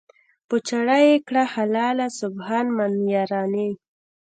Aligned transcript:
"په 0.47 0.55
چاړه 0.67 0.97
یې 1.07 1.15
کړه 1.27 1.43
حلاله 1.53 2.07
سبحان 2.21 2.65
من 2.77 2.93
یرانی". 3.15 3.69